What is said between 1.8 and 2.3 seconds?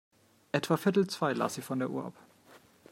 Uhr ab.